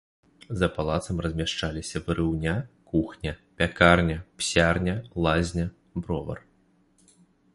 За 0.59 0.67
палацам 0.77 1.17
размяшчаліся 1.25 2.01
варыўня, 2.07 2.53
кухня, 2.93 3.35
пякарня, 3.61 4.17
псярня, 4.39 4.95
лазня, 5.27 5.67
бровар. 6.07 6.39